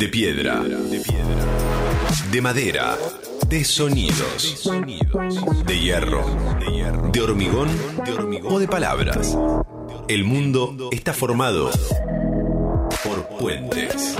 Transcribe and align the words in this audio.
De 0.00 0.08
piedra. 0.08 0.62
De 2.32 2.40
madera. 2.40 2.96
De 3.46 3.62
sonidos. 3.62 4.66
De 5.66 5.78
hierro. 5.78 6.24
De 7.12 7.20
hormigón. 7.20 7.68
O 8.44 8.58
de 8.58 8.66
palabras. 8.66 9.36
El 10.08 10.24
mundo 10.24 10.88
está 10.90 11.12
formado 11.12 11.70
por 13.04 13.28
puentes. 13.38 14.16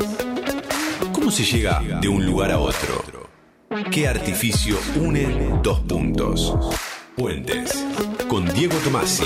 ¿Cómo 1.14 1.30
se 1.30 1.44
llega 1.44 1.80
de 2.02 2.08
un 2.10 2.26
lugar 2.26 2.50
a 2.50 2.58
otro? 2.58 3.02
¿Qué 3.90 4.06
artificio 4.06 4.76
une 4.96 5.60
dos 5.62 5.80
puntos? 5.80 6.54
Puentes. 7.16 7.86
Con 8.28 8.52
Diego 8.52 8.76
Tomasi. 8.84 9.24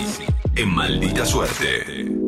En 0.55 0.68
maldita 0.68 1.27
suerte. 1.27 2.23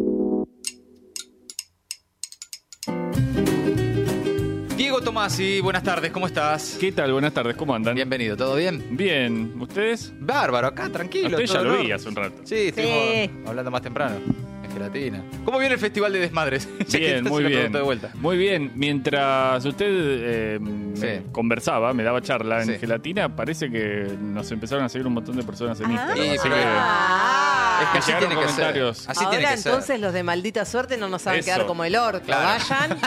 Diego 4.76 5.00
Tomasi, 5.00 5.60
buenas 5.62 5.82
tardes, 5.82 6.12
¿cómo 6.12 6.26
estás? 6.26 6.76
¿Qué 6.78 6.92
tal? 6.92 7.12
Buenas 7.12 7.32
tardes, 7.32 7.56
¿cómo 7.56 7.74
andan? 7.74 7.94
Bienvenido, 7.94 8.36
¿todo 8.36 8.56
bien? 8.56 8.84
Bien, 8.90 9.54
¿ustedes? 9.60 10.12
Bárbaro, 10.20 10.66
acá, 10.68 10.90
tranquilo. 10.90 11.28
Usted 11.38 11.46
ya 11.46 11.54
todo 11.60 11.64
lo 11.64 11.78
vi 11.82 11.92
hace 11.92 12.08
un 12.08 12.16
rato. 12.16 12.36
Sí, 12.44 12.68
estuvimos 12.68 13.48
hablando 13.48 13.70
más 13.70 13.80
temprano. 13.82 14.16
En 14.64 14.70
gelatina. 14.70 15.22
¿Cómo 15.46 15.58
viene 15.58 15.74
el 15.74 15.80
Festival 15.80 16.12
de 16.12 16.18
Desmadres? 16.18 16.68
Ya 16.88 16.98
que 16.98 17.06
Bien, 17.06 17.24
muy 17.24 17.44
bien. 17.44 17.72
de 17.72 17.80
vuelta. 17.80 18.10
Muy 18.16 18.36
bien. 18.36 18.72
Mientras 18.74 19.64
usted 19.64 19.86
eh, 19.88 20.58
me 20.60 20.96
Sí. 20.96 21.22
conversaba, 21.32 21.94
me 21.94 22.02
daba 22.02 22.20
charla 22.20 22.60
en 22.62 22.66
Sí. 22.68 22.78
gelatina, 22.78 23.34
parece 23.34 23.70
que 23.70 24.06
nos 24.20 24.50
empezaron 24.52 24.84
a 24.84 24.88
seguir 24.90 25.06
un 25.06 25.14
montón 25.14 25.36
de 25.36 25.42
personas 25.42 25.80
en 25.80 25.90
Instagram. 25.90 26.16
Sí, 26.18 26.28
así 26.28 26.38
pero- 26.42 26.54
que- 26.54 26.62
Ah. 26.66 27.80
Es 27.82 27.88
que 27.90 27.98
así 27.98 28.06
llegaron 28.12 28.28
tiene 28.28 28.42
que 28.42 28.48
ser. 28.48 28.56
comentarios. 28.56 29.08
Así 29.08 29.24
Ahora 29.24 29.30
tiene 29.38 29.52
que 29.52 29.56
ser. 29.58 29.72
entonces 29.72 30.00
los 30.00 30.12
de 30.12 30.22
maldita 30.22 30.64
suerte 30.66 30.96
no 30.98 31.08
nos 31.08 31.26
Eso. 31.26 31.44
quedar 31.44 31.66
como 31.66 31.84
el 31.84 31.96
orto. 31.96 32.20
Claro. 32.24 32.58
Vayan 32.68 32.98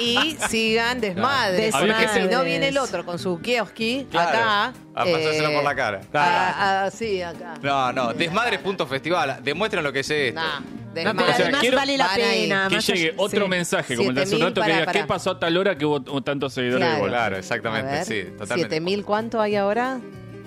y 0.00 0.36
sigan 0.48 1.00
desmadre. 1.00 1.68
Claro. 1.70 1.86
Porque 1.86 1.92
Había 1.94 2.12
que 2.14 2.20
si 2.22 2.28
no 2.28 2.44
viene 2.44 2.68
el 2.68 2.78
otro 2.78 3.04
con 3.04 3.18
su 3.18 3.40
kioski 3.40 4.06
Claro. 4.10 4.28
acá. 4.30 4.72
A 4.96 5.04
pasárselo 5.04 5.52
por 5.52 5.64
la 5.64 5.74
cara. 5.74 6.00
a- 6.12 6.84
a- 6.84 6.90
sí, 6.90 7.20
acá. 7.22 7.54
No, 7.62 7.92
no, 7.92 8.12
Desmadres.festival. 8.14 9.38
Demuestran 9.42 9.82
lo 9.84 9.92
que 9.92 10.00
es 10.00 10.10
esto. 10.10 10.40
Nah, 10.40 10.60
No, 10.60 10.66
desmadre. 10.94 11.16
pero 11.18 11.24
O 11.32 11.36
sea, 11.36 11.44
además 11.44 11.60
quiero- 11.60 11.76
vale 11.76 11.98
la 11.98 12.06
Van 12.06 12.20
ahí. 12.20 12.40
pena. 12.42 12.66
Que 12.68 12.74
más 12.76 12.86
llegue 12.86 13.08
allá- 13.08 13.14
otro 13.16 13.44
sí. 13.44 13.50
mensaje, 13.50 13.96
como 13.96 14.08
el 14.10 14.14
de 14.14 14.22
hace 14.22 14.34
un 14.36 14.40
7.000 14.40 14.44
rato, 14.48 14.54
que 14.54 14.60
para- 14.60 14.74
diga, 14.74 14.86
para. 14.86 15.00
¿qué 15.00 15.06
pasó 15.06 15.30
a 15.32 15.38
tal 15.40 15.56
hora 15.56 15.76
que 15.76 15.84
hubo 15.84 16.00
t- 16.02 16.22
tantos 16.22 16.52
seguidores 16.54 16.86
Claro. 16.86 17.04
de? 17.04 17.10
Claro, 17.10 17.36
A 17.36 17.38
exactamente, 17.38 18.04
sí, 18.04 18.22
totalmente. 18.38 18.76
¿7.000 18.76 19.04
cuánto 19.04 19.40
hay 19.40 19.56
ahora? 19.56 19.98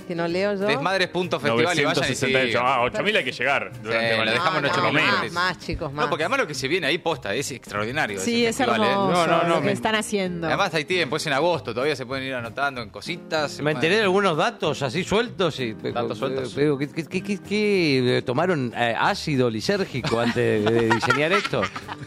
Que 0.07 0.15
no 0.15 0.27
leo 0.27 0.53
yo. 0.55 0.65
Desmadres.festival 0.65 1.59
y 1.59 1.63
vayan 1.65 1.79
y 1.79 1.83
968. 1.83 2.47
sigan. 2.47 2.63
Ah, 2.65 2.81
8000 2.83 3.17
hay 3.17 3.23
que 3.25 3.31
llegar. 3.33 3.71
Durante 3.83 4.11
Sí, 4.13 4.25
lo 4.25 4.31
dejamos 4.31 4.55
en 4.57 4.61
no, 4.63 4.69
ocho 4.69 4.77
no, 4.77 4.83
momentos. 4.87 5.13
más, 5.21 5.31
más, 5.33 5.59
chicos, 5.59 5.91
más. 5.93 6.05
No, 6.05 6.09
porque 6.09 6.23
además 6.23 6.39
lo 6.39 6.47
que 6.47 6.53
se 6.53 6.67
viene 6.67 6.87
ahí 6.87 6.97
posta 6.97 7.33
es 7.35 7.51
extraordinario. 7.51 8.19
Sí, 8.19 8.45
ese 8.45 8.63
es 8.63 8.69
festival, 8.69 8.81
¿eh? 8.83 8.91
hermoso 8.91 9.11
No, 9.11 9.27
no, 9.27 9.43
no, 9.43 9.49
lo 9.55 9.59
que 9.61 9.65
me- 9.67 9.71
están 9.73 9.95
haciendo. 9.95 10.47
Además 10.47 10.73
hay 10.73 10.85
tiempo, 10.85 11.17
es 11.17 11.27
en 11.27 11.33
agosto, 11.33 11.73
todavía 11.73 11.95
se 11.95 12.05
pueden 12.05 12.23
ir 12.25 12.33
anotando 12.35 12.81
en 12.81 12.89
cositas. 12.89 13.51
se 13.51 13.57
Me 13.57 13.63
pueden- 13.73 13.77
enteré 13.77 13.95
de 13.97 14.01
algunos 14.03 14.37
datos 14.37 14.81
así 14.81 15.03
sueltos 15.03 15.59
y 15.59 15.73
Datos 15.73 16.17
sueltos. 16.17 16.55
Digo, 16.55 16.77
¿qué, 16.77 16.87
qué- 16.89 17.05
qué- 17.05 17.21
qué- 17.23 17.37
qué, 17.41 18.17
eh, 18.17 18.21
tomaron 18.21 18.73
eh, 18.75 18.95
ácido 18.97 19.49
lisérgico 19.49 20.19
antes 20.21 20.63
de 20.63 20.89
diseñar 20.89 21.33
esto? 21.33 21.61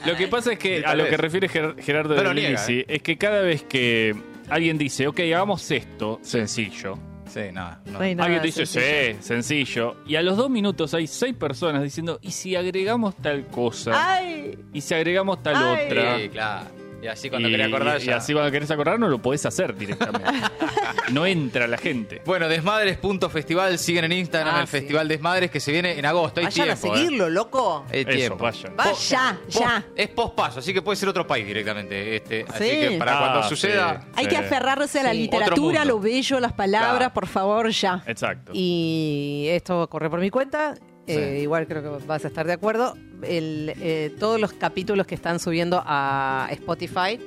Lo 0.07 0.17
que 0.17 0.27
pasa 0.29 0.53
es 0.53 0.59
que 0.59 0.79
a 0.79 0.83
tal 0.85 0.99
lo 0.99 1.05
vez. 1.05 1.11
que 1.11 1.17
refiere 1.19 1.49
Ger- 1.51 1.79
Gerardo 1.83 2.15
No 2.17 2.23
lo 2.23 2.29
de 2.31 2.35
niega, 2.37 2.51
Lisi 2.51 2.81
¿eh? 2.81 2.85
es 2.89 3.03
que 3.03 3.19
cada 3.19 3.43
vez 3.43 3.63
que 3.65 4.15
alguien 4.49 4.79
dice, 4.79 5.07
ok, 5.07 5.21
hagamos 5.21 5.71
esto, 5.71 6.19
sencillo. 6.23 6.99
Sí, 7.33 7.41
nada. 7.53 7.81
No, 7.87 7.93
No 7.93 8.01
hay 8.01 8.15
nada 8.15 8.27
alguien 8.27 8.43
dice, 8.43 8.67
sencillo. 8.67 9.13
sí, 9.15 9.23
sencillo. 9.23 9.97
Y 10.07 10.17
a 10.17 10.23
los 10.23 10.37
dos 10.37 10.51
minutos 10.51 10.93
hay 10.95 11.07
seis 11.07 11.35
personas 11.37 11.83
diciendo, 11.83 12.19
¿y 12.23 12.33
si 12.33 12.57
agregamos 12.57 13.15
tal 13.17 13.47
cosa? 13.47 13.93
¡Ay! 14.17 14.59
¿Y 14.73 14.81
si 14.81 14.95
agregamos 14.95 15.43
tal 15.43 15.55
Ay. 15.57 15.87
otra? 15.87 16.19
Sí, 16.19 16.29
claro. 16.31 16.80
Y 17.03 17.07
así 17.07 17.31
cuando 17.31 17.49
y, 17.49 17.53
quería 17.53 17.67
acordar 17.67 18.01
y 18.01 18.05
ya. 18.05 18.17
así 18.17 18.33
cuando 18.33 18.51
querés 18.51 18.71
acordar 18.71 18.99
no 18.99 19.09
lo 19.09 19.19
podés 19.21 19.47
hacer 19.47 19.75
directamente. 19.75 20.29
no 21.13 21.25
entra 21.27 21.67
la 21.67 21.79
gente. 21.79 22.21
Bueno, 22.27 22.49
desmadres.festival, 22.49 23.79
siguen 23.79 24.05
en 24.05 24.13
Instagram 24.13 24.55
Ah, 24.57 24.61
el 24.61 24.67
sí. 24.67 24.73
Festival 24.73 25.09
Desmadres 25.09 25.51
que 25.51 25.61
se 25.61 25.73
viene 25.73 25.99
en 25.99 26.05
agosto. 26.07 26.41
Hay 26.41 26.47
Vayan 26.47 26.71
a 26.71 26.75
tiempo. 26.77 26.95
¿eh? 26.95 26.99
seguirlo, 26.99 27.29
loco. 27.31 27.87
Hay 27.91 28.01
Eso, 28.01 28.11
tiempo. 28.11 28.37
vayan. 28.39 28.77
Vaya. 28.77 28.93
Ya, 29.09 29.39
ya. 29.49 29.85
Es 29.97 30.09
pospaso, 30.09 30.59
así 30.61 30.75
que 30.75 30.83
puede 30.83 30.97
ser 30.97 31.09
otro 31.09 31.27
país 31.27 31.47
directamente. 31.47 32.17
Este, 32.17 32.45
Así 32.49 32.65
Sí. 32.65 32.71
que 32.89 32.97
para 32.99 33.17
Ah, 33.17 33.21
cuando 33.21 33.43
sí. 33.45 33.49
suceda. 33.51 34.05
Hay 34.15 34.25
Sí. 34.25 34.31
que 34.31 34.37
aferrarse 34.37 35.01
a 35.01 35.03
la 35.05 35.15
literatura, 35.15 35.85
lo 35.85 36.01
bello, 36.01 36.39
las 36.41 36.53
palabras, 36.53 36.97
Claro. 36.99 37.15
por 37.15 37.27
favor, 37.27 37.71
ya. 37.71 38.03
Exacto. 38.07 38.53
Y 38.55 39.47
esto 39.51 39.89
corre 39.89 40.11
por 40.11 40.21
mi 40.21 40.31
cuenta. 40.31 40.75
Eh, 41.17 41.41
igual 41.41 41.67
creo 41.67 41.83
que 41.83 42.07
vas 42.07 42.25
a 42.25 42.29
estar 42.29 42.47
de 42.47 42.53
acuerdo. 42.53 42.97
El, 43.23 43.73
eh, 43.81 44.15
todos 44.19 44.41
los 44.41 44.53
capítulos 44.53 45.07
que 45.07 45.15
están 45.15 45.39
subiendo 45.39 45.83
a 45.85 46.49
Spotify, 46.53 47.21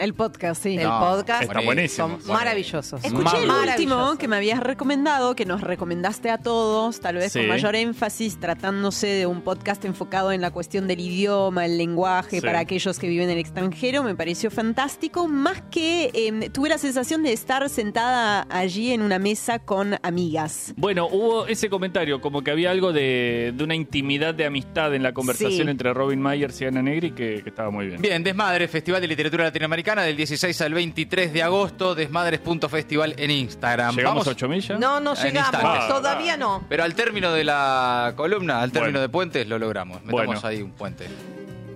El 0.00 0.14
podcast, 0.14 0.62
sí. 0.62 0.76
el 0.78 0.84
No, 0.84 0.98
podcast, 0.98 1.42
Está 1.42 1.60
buenísimo. 1.60 2.08
son 2.08 2.18
Bueno. 2.20 2.32
maravillosos. 2.34 3.04
Escuché 3.04 3.42
el 3.42 3.46
Maravillosos. 3.48 3.80
último 3.80 4.18
que 4.18 4.28
me 4.28 4.36
habías 4.36 4.60
recomendado, 4.60 5.36
que 5.36 5.44
nos 5.44 5.60
recomendaste 5.60 6.30
a 6.30 6.38
todos, 6.38 7.00
tal 7.00 7.16
vez 7.16 7.32
Sí. 7.32 7.40
con 7.40 7.48
mayor 7.48 7.76
énfasis, 7.76 8.40
tratándose 8.40 9.06
de 9.08 9.26
un 9.26 9.42
podcast 9.42 9.84
enfocado 9.84 10.32
en 10.32 10.40
la 10.40 10.50
cuestión 10.50 10.88
del 10.88 11.00
idioma, 11.00 11.66
el 11.66 11.76
lenguaje, 11.78 12.40
Sí. 12.40 12.46
para 12.46 12.60
aquellos 12.60 12.98
que 12.98 13.08
viven 13.08 13.26
en 13.28 13.32
el 13.32 13.38
extranjero. 13.38 14.02
Me 14.02 14.14
pareció 14.14 14.50
fantástico, 14.50 15.28
más 15.28 15.62
que 15.70 16.10
eh, 16.14 16.50
tuve 16.50 16.68
la 16.70 16.78
sensación 16.78 17.22
de 17.22 17.32
estar 17.32 17.68
sentada 17.68 18.46
allí 18.50 18.92
en 18.92 19.02
una 19.02 19.18
mesa 19.18 19.58
con 19.58 19.96
amigas. 20.02 20.72
Bueno, 20.76 21.06
hubo 21.10 21.46
ese 21.46 21.68
comentario, 21.68 22.20
como 22.20 22.42
que 22.42 22.50
había 22.50 22.70
algo 22.70 22.92
de, 22.92 23.52
de 23.54 23.64
una 23.64 23.74
intimidad 23.74 24.34
de 24.34 24.46
amistad 24.46 24.94
en 24.94 25.02
la 25.02 25.12
conversación 25.12 25.66
Sí. 25.66 25.70
entre 25.70 25.92
Robin 25.92 26.22
Myers 26.22 26.60
y 26.60 26.64
Ana 26.64 26.80
Negri 26.82 27.10
que, 27.12 27.42
que 27.42 27.48
estaba 27.50 27.70
muy 27.70 27.86
bien. 27.86 28.00
Bien, 28.00 28.22
Desmadre, 28.24 28.66
Festival 28.68 29.00
de 29.02 29.08
Literatura 29.08 29.44
Del 29.90 30.16
16 30.16 30.60
al 30.62 30.72
23 30.72 31.32
de 31.32 31.42
agosto. 31.42 31.94
Desmadres.festival 31.96 33.14
en 33.18 33.30
Instagram. 33.32 33.96
¿Llegamos 33.96 34.14
Vamos- 34.24 34.28
a 34.28 34.30
8 34.30 34.48
millas? 34.48 34.78
No, 34.78 35.00
no 35.00 35.14
En 35.16 35.22
llegamos, 35.22 35.52
instantes. 35.54 35.88
todavía 35.88 36.36
no. 36.36 36.64
Pero 36.68 36.84
al 36.84 36.94
término 36.94 37.32
de 37.32 37.42
la 37.42 38.12
columna, 38.16 38.62
al 38.62 38.70
término 38.70 38.92
Bueno. 38.92 39.00
de 39.00 39.08
puentes, 39.08 39.48
lo 39.48 39.58
logramos. 39.58 40.00
Metamos 40.04 40.26
Bueno. 40.26 40.40
ahí 40.44 40.62
un 40.62 40.70
puente. 40.72 41.06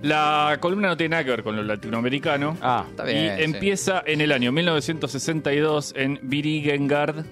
La 0.01 0.57
columna 0.61 0.87
no 0.87 0.97
tiene 0.97 1.11
nada 1.11 1.23
que 1.25 1.31
ver 1.31 1.43
con 1.43 1.55
lo 1.57 1.63
latinoamericano. 1.63 2.57
Ah, 2.61 2.85
Está 2.89 3.03
bien. 3.03 3.33
y 3.33 3.37
sí. 3.37 3.43
empieza 3.43 4.01
en 4.05 4.21
el 4.21 4.31
año 4.31 4.51
1962 4.51 5.93
en 5.97 6.19
Viringengard, 6.23 7.25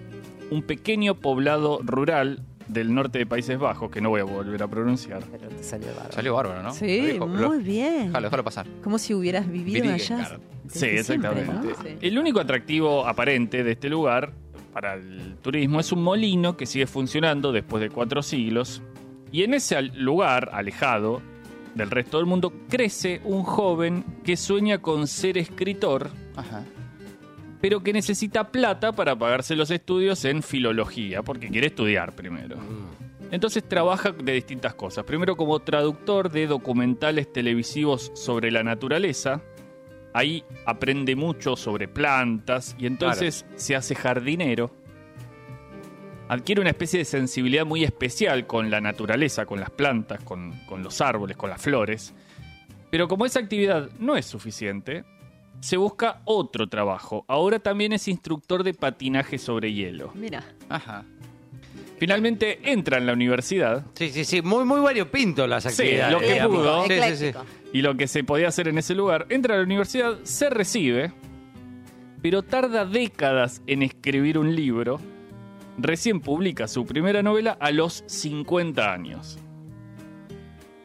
un 0.52 0.64
pequeño 0.64 1.16
poblado 1.16 1.80
rural 1.84 2.42
del 2.68 2.94
norte 2.94 3.20
de 3.20 3.26
Países 3.26 3.58
Bajos, 3.60 3.90
que 3.92 4.02
no 4.02 4.10
voy 4.10 4.22
a 4.22 4.24
volver 4.24 4.62
a 4.64 4.68
pronunciar. 4.68 5.22
Pero 5.32 5.48
te 5.50 5.64
salió 5.64 5.88
bárbaro. 5.88 6.12
Salió 6.14 6.34
bárbaro, 6.34 6.64
¿no 6.64 6.74
Sí, 6.74 6.86
dijo, 7.02 7.26
lo- 7.28 7.50
muy 7.50 7.64
bien. 7.64 8.08
Déjalo, 8.08 8.28
déjalo 8.28 8.44
pasar. 8.44 8.66
Como 8.84 8.98
si 8.98 9.14
hubieras 9.14 9.50
vivido 9.50 9.92
allá. 9.94 10.38
Sí, 10.70 10.80
siempre, 10.80 11.00
exactamente. 11.00 11.98
El 12.02 12.18
único 12.18 12.40
atractivo 12.40 13.06
aparente 13.06 13.64
de 13.64 13.72
este 13.74 13.90
lugar 13.90 14.34
para 14.72 14.96
el 14.96 15.36
turismo 15.42 15.80
es 15.80 15.92
un 15.92 16.02
molino 16.04 16.58
que 16.58 16.66
sigue 16.66 16.88
funcionando 16.88 17.52
después 17.52 17.82
de 17.82 17.90
cuatro 17.90 18.24
siglos. 18.24 18.82
Y 19.32 19.44
en 19.44 19.54
ese 19.54 19.82
lugar, 19.82 20.50
alejado 20.54 21.22
del 21.76 21.90
resto 21.92 22.18
del 22.18 22.26
mundo, 22.28 22.54
crece 22.70 23.20
un 23.24 23.44
joven 23.44 24.04
que 24.24 24.38
sueña 24.38 24.78
con 24.78 25.08
ser 25.08 25.38
escritor, 25.38 26.10
Ajá. 26.36 26.64
Pero 27.64 27.82
que 27.82 27.94
necesita 27.94 28.52
plata 28.52 28.92
para 28.92 29.16
pagarse 29.16 29.56
los 29.56 29.72
estudios 29.72 30.26
en 30.26 30.44
filología, 30.44 31.24
porque 31.24 31.48
quiere 31.48 31.68
estudiar 31.68 32.14
primero. 32.14 32.58
Entonces 33.32 33.64
trabaja 33.64 34.12
de 34.12 34.34
distintas 34.34 34.74
cosas. 34.74 35.06
Primero 35.06 35.38
como 35.38 35.58
traductor 35.62 36.30
de 36.30 36.46
documentales 36.46 37.32
televisivos 37.32 38.12
sobre 38.16 38.52
la 38.52 38.64
naturaleza. 38.64 39.42
Ahí 40.14 40.44
aprende 40.66 41.16
mucho 41.16 41.56
sobre 41.56 41.88
plantas 41.88 42.76
y 42.78 42.86
entonces 42.86 43.46
se 43.56 43.78
hace 43.78 43.96
jardinero. 43.96 44.76
Adquiere 46.28 46.60
una 46.60 46.72
especie 46.72 47.00
de 47.00 47.06
sensibilidad 47.06 47.66
muy 47.66 47.86
especial 47.86 48.46
con 48.46 48.70
la 48.70 48.82
naturaleza, 48.82 49.46
con 49.46 49.62
las 49.62 49.70
plantas, 49.70 50.22
con, 50.26 50.52
con 50.66 50.84
los 50.84 51.00
árboles, 51.00 51.38
con 51.38 51.50
las 51.50 51.62
flores. 51.62 52.14
Pero 52.92 53.08
como 53.08 53.26
esa 53.26 53.40
actividad 53.40 53.90
no 54.00 54.18
es 54.18 54.26
suficiente, 54.26 55.06
se 55.64 55.78
busca 55.78 56.22
otro 56.26 56.68
trabajo. 56.68 57.24
Ahora 57.30 57.58
también 57.60 57.94
es 57.94 58.10
instructor 58.10 58.64
de 58.66 58.74
patinaje 58.74 59.38
sobre 59.38 59.72
hielo. 59.72 60.12
Mira. 60.14 60.44
Ajá. 60.68 61.06
Finalmente 61.98 62.60
entra 62.70 62.98
en 62.98 63.06
la 63.06 63.14
universidad 63.14 63.86
sí, 63.94 64.10
sí, 64.10 64.26
sí, 64.26 64.42
muy, 64.42 64.66
muy 64.66 64.82
variopinto 64.82 65.48
las 65.48 65.64
Sí, 65.64 65.70
actividades. 65.70 66.12
lo 66.14 66.20
que 66.20 66.34
digamos. 66.34 66.58
pudo. 66.58 66.86
Sí, 66.88 66.94
sí, 67.16 67.16
sí. 67.32 67.38
Y 67.72 67.82
lo 67.82 67.96
que 67.96 68.08
se 68.10 68.26
podía 68.26 68.50
hacer 68.50 68.68
en 68.68 68.78
ese 68.78 68.94
lugar, 68.94 69.26
entra 69.30 69.56
a 69.56 69.58
la 69.60 69.64
universidad, 69.64 70.20
se 70.24 70.50
recibe, 70.50 71.14
pero 72.22 72.44
tarda 72.44 72.86
décadas 72.86 73.62
en 73.66 73.84
escribir 73.84 74.38
un 74.38 74.54
libro. 74.56 75.00
Recién 75.78 76.20
publica 76.20 76.68
su 76.68 76.86
primera 76.86 77.24
novela 77.24 77.56
a 77.60 77.72
los 77.72 78.04
50 78.08 78.92
años. 78.94 79.40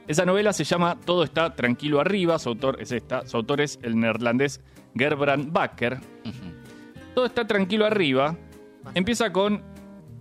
Esa 0.09 0.25
novela 0.25 0.55
se 0.55 0.65
llama 0.65 0.99
Todo 1.05 1.23
está 1.23 1.55
tranquilo 1.55 2.01
arriba, 2.01 2.39
su 2.39 2.49
autor 2.49 2.81
es 2.81 2.93
esta, 2.93 3.27
su 3.27 3.37
autor 3.37 3.61
es 3.61 3.79
el 3.83 4.01
neerlandés 4.01 4.63
Gerbrand 4.97 5.53
Bakker. 5.53 5.99
Todo 7.15 7.27
está 7.27 7.47
tranquilo 7.47 7.85
arriba. 7.85 8.35
Empieza 8.95 9.31
con 9.31 9.63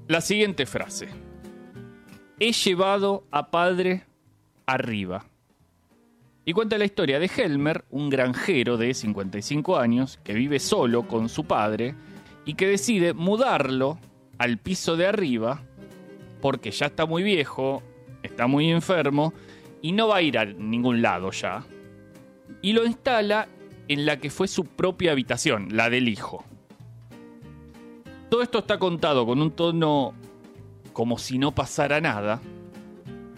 la 0.09 0.19
siguiente 0.19 0.65
frase. 0.65 1.07
He 2.37 2.51
llevado 2.51 3.23
a 3.31 3.49
padre 3.49 4.03
arriba. 4.65 5.25
Y 6.43 6.51
cuenta 6.51 6.77
la 6.77 6.85
historia 6.85 7.17
de 7.17 7.31
Helmer, 7.33 7.85
un 7.89 8.09
granjero 8.09 8.75
de 8.75 8.93
55 8.93 9.77
años 9.77 10.19
que 10.21 10.33
vive 10.33 10.59
solo 10.59 11.07
con 11.07 11.29
su 11.29 11.45
padre 11.45 11.95
y 12.43 12.55
que 12.55 12.67
decide 12.67 13.13
mudarlo 13.13 13.99
al 14.37 14.57
piso 14.57 14.97
de 14.97 15.07
arriba 15.07 15.61
porque 16.41 16.71
ya 16.71 16.87
está 16.87 17.05
muy 17.05 17.23
viejo, 17.23 17.81
está 18.21 18.47
muy 18.47 18.69
enfermo 18.69 19.33
y 19.87 19.93
no 19.93 20.09
va 20.09 20.17
a 20.17 20.21
ir 20.21 20.37
a 20.37 20.43
ningún 20.43 21.01
lado 21.01 21.31
ya. 21.31 21.63
Y 22.61 22.73
lo 22.73 22.85
instala 22.85 23.47
en 23.87 24.05
la 24.05 24.17
que 24.17 24.29
fue 24.29 24.49
su 24.49 24.65
propia 24.65 25.13
habitación, 25.13 25.69
la 25.71 25.89
del 25.89 26.09
hijo. 26.09 26.43
Todo 28.29 28.41
esto 28.41 28.59
está 28.59 28.77
contado 28.79 29.25
con 29.25 29.41
un 29.41 29.51
tono 29.51 30.13
como 30.91 31.17
si 31.17 31.37
no 31.37 31.55
pasara 31.55 32.01
nada, 32.01 32.41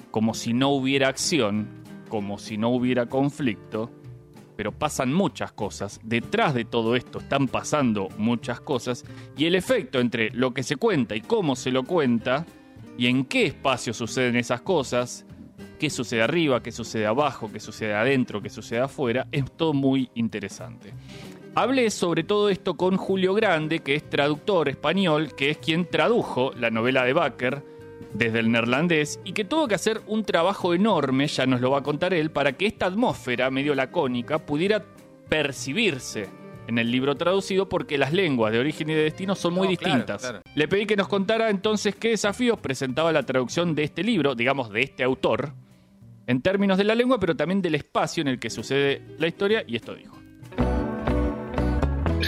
como 0.10 0.34
si 0.34 0.54
no 0.54 0.70
hubiera 0.70 1.08
acción, 1.08 1.68
como 2.10 2.40
si 2.40 2.58
no 2.58 2.70
hubiera 2.70 3.06
conflicto, 3.06 3.92
pero 4.56 4.72
pasan 4.72 5.14
muchas 5.14 5.52
cosas. 5.52 6.00
Detrás 6.04 6.56
de 6.56 6.66
todo 6.66 6.96
esto 6.96 7.20
están 7.20 7.48
pasando 7.48 8.08
muchas 8.18 8.60
cosas 8.60 9.06
y 9.38 9.46
el 9.46 9.54
efecto 9.54 10.00
entre 10.00 10.32
lo 10.32 10.52
que 10.56 10.64
se 10.64 10.78
cuenta 10.78 11.16
y 11.16 11.22
cómo 11.22 11.56
se 11.56 11.70
lo 11.70 11.84
cuenta 11.84 12.48
y 12.98 13.06
en 13.06 13.26
qué 13.26 13.46
espacio 13.46 13.94
suceden 13.94 14.36
esas 14.36 14.62
cosas, 14.62 15.28
qué 15.80 15.90
sucede 15.90 16.22
arriba, 16.22 16.62
qué 16.62 16.72
sucede 16.72 17.06
abajo, 17.08 17.50
qué 17.52 17.60
sucede 17.60 17.96
adentro, 17.96 18.42
qué 18.42 18.50
sucede 18.50 18.80
afuera, 18.80 19.26
es 19.32 19.46
todo 19.52 19.74
muy 19.74 20.10
interesante. 20.14 20.94
Hablé 21.56 21.90
sobre 21.90 22.24
todo 22.24 22.50
esto 22.50 22.76
con 22.76 22.96
Julio 22.98 23.34
Grande, 23.34 23.80
que 23.80 23.96
es 23.96 24.08
traductor 24.08 24.70
español, 24.70 25.34
que 25.36 25.50
es 25.50 25.58
quien 25.58 25.90
tradujo 25.90 26.52
la 26.60 26.70
novela 26.70 27.04
de 27.04 27.14
Baker 27.14 27.64
desde 28.14 28.40
el 28.40 28.52
neerlandés 28.52 29.20
y 29.24 29.34
que 29.34 29.46
tuvo 29.46 29.68
que 29.68 29.76
hacer 29.76 30.02
un 30.08 30.24
trabajo 30.24 30.74
enorme, 30.74 31.28
ya 31.28 31.46
nos 31.48 31.60
lo 31.62 31.72
va 31.72 31.80
a 31.80 31.84
contar 31.84 32.14
él, 32.14 32.30
para 32.32 32.54
que 32.54 32.68
esta 32.68 32.86
atmósfera 32.86 33.50
medio 33.50 33.74
lacónica 33.74 34.38
pudiera 34.40 34.84
percibirse 35.28 36.28
en 36.68 36.78
el 36.78 36.92
libro 36.92 37.16
traducido 37.16 37.68
porque 37.68 37.98
las 37.98 38.14
lenguas 38.14 38.52
de 38.52 38.60
origen 38.60 38.90
y 38.90 38.94
de 38.94 39.04
destino 39.04 39.34
son 39.36 39.54
muy 39.54 39.70
No, 39.70 39.76
claro, 39.76 39.96
distintas. 39.96 40.22
claro. 40.22 40.42
Le 40.54 40.68
pedí 40.68 40.86
que 40.86 40.96
nos 40.96 41.08
contara 41.08 41.50
entonces 41.50 41.96
qué 41.96 42.10
desafíos 42.10 42.60
presentaba 42.60 43.12
la 43.12 43.24
traducción 43.24 43.74
de 43.74 43.84
este 43.86 44.04
libro, 44.04 44.36
digamos 44.36 44.70
de 44.70 44.82
este 44.84 45.04
autor, 45.04 45.54
en 46.30 46.44
términos 46.44 46.78
de 46.78 46.84
la 46.84 46.94
lengua, 46.94 47.20
pero 47.20 47.36
también 47.36 47.60
del 47.60 47.74
espacio 47.74 48.22
en 48.22 48.28
el 48.28 48.40
que 48.40 48.52
sucede 48.52 49.02
la 49.18 49.26
historia, 49.26 49.64
y 49.66 49.76
esto 49.76 49.96
dijo. 49.96 50.19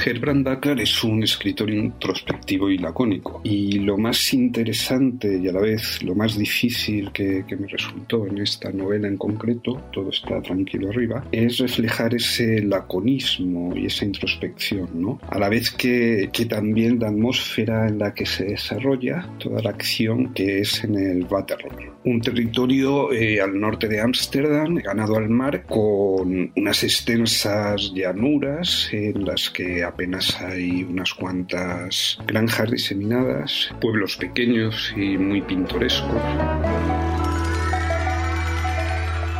Herbrand 0.03 0.43
Bakker 0.43 0.79
es 0.79 1.03
un 1.03 1.21
escritor 1.21 1.69
introspectivo 1.69 2.69
y 2.69 2.77
lacónico. 2.77 3.41
Y 3.43 3.79
lo 3.79 3.97
más 3.97 4.33
interesante 4.33 5.37
y 5.37 5.47
a 5.47 5.51
la 5.51 5.61
vez 5.61 6.01
lo 6.01 6.15
más 6.15 6.37
difícil 6.37 7.11
que, 7.11 7.45
que 7.47 7.55
me 7.55 7.67
resultó 7.67 8.25
en 8.25 8.39
esta 8.39 8.71
novela 8.71 9.07
en 9.07 9.17
concreto, 9.17 9.81
Todo 9.91 10.09
está 10.09 10.41
tranquilo 10.41 10.89
arriba, 10.89 11.23
es 11.31 11.59
reflejar 11.59 12.15
ese 12.15 12.63
laconismo 12.63 13.75
y 13.75 13.85
esa 13.85 14.05
introspección, 14.05 14.89
¿no? 14.93 15.19
A 15.29 15.37
la 15.37 15.49
vez 15.49 15.69
que, 15.71 16.29
que 16.33 16.45
también 16.45 16.99
la 16.99 17.09
atmósfera 17.09 17.87
en 17.87 17.99
la 17.99 18.13
que 18.13 18.25
se 18.25 18.45
desarrolla 18.45 19.27
toda 19.37 19.61
la 19.61 19.69
acción 19.69 20.33
que 20.33 20.59
es 20.59 20.83
en 20.83 20.95
el 20.95 21.25
Waterloo. 21.25 21.91
Un 22.03 22.21
territorio 22.21 23.11
eh, 23.11 23.39
al 23.39 23.59
norte 23.59 23.87
de 23.87 24.01
Ámsterdam, 24.01 24.75
ganado 24.75 25.17
al 25.17 25.29
mar, 25.29 25.63
con 25.67 26.51
unas 26.55 26.83
extensas 26.83 27.91
llanuras 27.93 28.89
en 28.91 29.25
las 29.25 29.49
que 29.49 29.83
apenas 29.91 30.39
hay 30.41 30.83
unas 30.83 31.13
cuantas 31.13 32.17
granjas 32.25 32.71
diseminadas, 32.71 33.69
pueblos 33.81 34.15
pequeños 34.17 34.93
y 34.95 35.17
muy 35.17 35.41
pintorescos. 35.41 36.21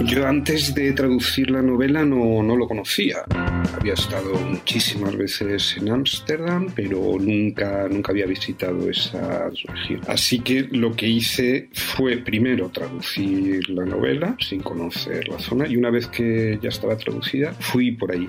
Yo 0.06 0.28
antes 0.28 0.74
de 0.74 0.94
traducir 0.94 1.52
la 1.52 1.62
novela 1.62 2.04
no, 2.04 2.42
no 2.42 2.56
lo 2.56 2.68
conocía. 2.68 3.18
Había 3.78 3.94
estado 3.94 4.34
muchísimas 4.34 5.16
veces 5.16 5.78
en 5.78 5.90
Ámsterdam, 5.90 6.68
pero 6.76 7.18
nunca, 7.20 7.88
nunca 7.88 8.12
había 8.12 8.26
visitado 8.26 8.90
esa 8.90 9.50
región. 9.50 10.02
Así 10.08 10.40
que 10.40 10.64
lo 10.72 10.96
que 10.96 11.08
hice 11.08 11.70
fue 11.74 12.18
primero 12.18 12.70
traducir 12.70 13.70
la 13.70 13.86
novela 13.86 14.36
sin 14.40 14.62
conocer 14.62 15.28
la 15.30 15.40
zona 15.40 15.68
y 15.68 15.78
una 15.78 15.92
vez 15.92 16.08
que 16.08 16.58
ya 16.62 16.70
estaba 16.70 16.98
traducida 16.98 17.54
fui 17.60 17.92
por 17.92 18.12
ahí. 18.12 18.28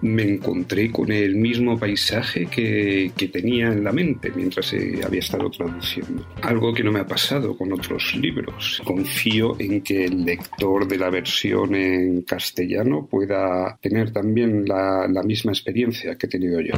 Me 0.00 0.24
encontré 0.24 0.90
con 0.90 1.12
el 1.12 1.36
mismo 1.36 1.78
paisaje 1.78 2.46
que, 2.46 3.12
que 3.16 3.28
tenía 3.28 3.68
en 3.68 3.84
la 3.84 3.92
mente 3.92 4.32
mientras 4.34 4.74
había 5.04 5.20
estado 5.20 5.50
traduciendo. 5.50 6.26
Algo 6.42 6.74
que 6.74 6.82
no 6.82 6.90
me 6.90 7.00
ha 7.00 7.06
pasado 7.06 7.56
con 7.56 7.72
otros 7.72 8.14
libros. 8.16 8.82
Confío 8.84 9.56
en 9.60 9.82
que 9.82 10.06
el 10.06 10.24
lector 10.24 10.88
de 10.88 10.98
la 10.98 11.11
versión 11.12 11.76
en 11.76 12.22
castellano 12.22 13.06
pueda 13.06 13.78
tener 13.80 14.12
también 14.12 14.66
la, 14.66 15.06
la 15.06 15.22
misma 15.22 15.52
experiencia 15.52 16.16
que 16.16 16.26
he 16.26 16.28
tenido 16.28 16.60
yo. 16.60 16.74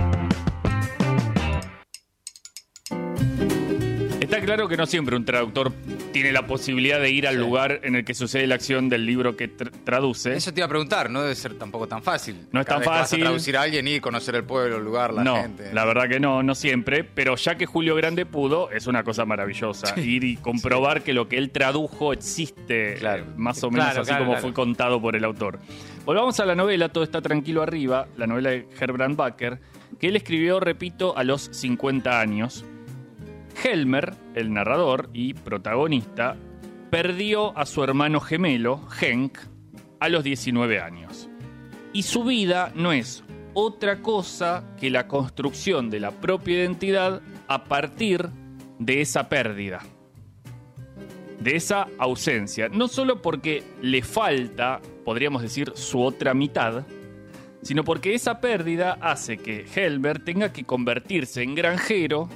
Claro 4.54 4.68
que 4.68 4.76
no 4.76 4.86
siempre 4.86 5.16
un 5.16 5.24
traductor 5.24 5.72
tiene 6.12 6.32
la 6.32 6.46
posibilidad 6.46 7.00
de 7.00 7.10
ir 7.10 7.26
al 7.26 7.34
Sí. 7.34 7.40
lugar 7.40 7.80
en 7.82 7.94
el 7.96 8.04
que 8.04 8.14
sucede 8.14 8.46
la 8.46 8.54
acción 8.54 8.88
del 8.88 9.04
libro 9.06 9.36
que 9.36 9.50
tr- 9.54 9.70
traduce. 9.84 10.34
Eso 10.34 10.52
te 10.52 10.60
iba 10.60 10.66
a 10.66 10.68
preguntar, 10.68 11.10
no 11.10 11.22
debe 11.22 11.34
ser 11.34 11.54
tampoco 11.54 11.86
tan 11.88 12.02
fácil. 12.02 12.36
No 12.52 12.60
es 12.60 12.66
Cada 12.66 12.76
tan 12.76 12.80
vez 12.80 12.84
que 12.86 12.90
vas 12.90 13.00
fácil. 13.00 13.20
a 13.22 13.24
traducir 13.26 13.56
a 13.56 13.62
alguien 13.62 13.88
y 13.88 14.00
conocer 14.00 14.34
el 14.36 14.44
pueblo, 14.44 14.76
el 14.78 14.84
lugar, 14.84 15.12
la 15.12 15.24
no, 15.24 15.36
gente. 15.36 15.72
la 15.72 15.84
verdad 15.84 16.08
que 16.08 16.20
no, 16.20 16.42
no 16.42 16.54
siempre, 16.54 17.04
pero 17.04 17.36
ya 17.36 17.56
que 17.56 17.66
Julio 17.66 17.94
Grande 17.96 18.26
pudo, 18.26 18.70
es 18.70 18.86
una 18.86 19.02
cosa 19.04 19.24
maravillosa. 19.24 19.98
Ir 20.00 20.24
y 20.24 20.36
comprobar 20.36 21.02
que 21.02 21.12
lo 21.12 21.28
que 21.28 21.36
él 21.38 21.50
tradujo 21.50 22.12
existe 22.12 22.94
Claro. 22.98 23.24
más 23.36 23.62
o 23.64 23.70
menos 23.70 23.86
Claro, 23.86 24.00
así 24.02 24.08
claro, 24.10 24.26
como 24.26 24.38
fue 24.38 24.52
contado 24.52 25.00
por 25.00 25.16
el 25.16 25.24
autor. 25.24 25.58
Volvamos 26.04 26.38
a 26.40 26.44
la 26.46 26.54
novela, 26.54 26.88
todo 26.90 27.02
está 27.04 27.20
tranquilo 27.22 27.62
arriba, 27.62 28.06
la 28.16 28.26
novela 28.26 28.50
de 28.50 28.66
Herbrand 28.78 29.16
Bakker, 29.16 29.58
que 29.98 30.08
él 30.08 30.16
escribió, 30.16 30.60
repito, 30.60 31.16
a 31.16 31.24
los 31.24 31.48
50 31.52 32.20
años. 32.20 32.64
Helmer, 33.62 34.14
el 34.34 34.52
narrador 34.52 35.10
y 35.12 35.34
protagonista, 35.34 36.36
perdió 36.90 37.56
a 37.56 37.66
su 37.66 37.82
hermano 37.82 38.20
gemelo, 38.20 38.80
Henk, 39.00 39.38
a 40.00 40.08
los 40.08 40.24
19 40.24 40.80
años. 40.80 41.28
Y 41.92 42.02
su 42.02 42.24
vida 42.24 42.72
no 42.74 42.92
es 42.92 43.24
otra 43.54 44.02
cosa 44.02 44.64
que 44.78 44.90
la 44.90 45.08
construcción 45.08 45.90
de 45.90 46.00
la 46.00 46.10
propia 46.10 46.56
identidad 46.56 47.22
a 47.48 47.64
partir 47.64 48.28
de 48.78 49.00
esa 49.00 49.28
pérdida, 49.28 49.80
de 51.40 51.56
esa 51.56 51.86
ausencia. 51.98 52.68
No 52.68 52.88
solo 52.88 53.22
porque 53.22 53.62
le 53.80 54.02
falta, 54.02 54.80
podríamos 55.04 55.42
decir, 55.42 55.72
su 55.74 56.02
otra 56.02 56.34
mitad, 56.34 56.84
sino 57.62 57.82
porque 57.82 58.14
esa 58.14 58.40
pérdida 58.40 58.98
hace 59.00 59.38
que 59.38 59.66
Helmer 59.74 60.22
tenga 60.22 60.52
que 60.52 60.64
convertirse 60.64 61.42
en 61.42 61.54
granjero 61.54 62.28